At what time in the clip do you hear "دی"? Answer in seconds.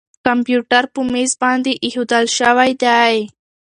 2.83-3.15